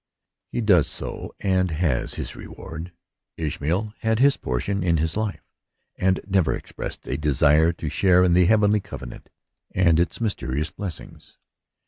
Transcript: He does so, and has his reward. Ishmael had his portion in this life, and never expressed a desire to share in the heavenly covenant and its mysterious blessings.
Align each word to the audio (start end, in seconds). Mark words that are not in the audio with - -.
He 0.47 0.61
does 0.61 0.87
so, 0.87 1.35
and 1.41 1.69
has 1.69 2.15
his 2.15 2.35
reward. 2.35 2.91
Ishmael 3.37 3.93
had 3.99 4.17
his 4.17 4.35
portion 4.35 4.81
in 4.81 4.95
this 4.95 5.15
life, 5.15 5.45
and 5.95 6.19
never 6.27 6.55
expressed 6.55 7.07
a 7.07 7.19
desire 7.19 7.71
to 7.73 7.87
share 7.87 8.23
in 8.23 8.33
the 8.33 8.45
heavenly 8.45 8.79
covenant 8.79 9.29
and 9.69 9.99
its 9.99 10.19
mysterious 10.19 10.71
blessings. 10.71 11.37